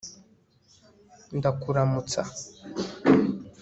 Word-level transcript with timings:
ndakuramutsa 1.37 2.21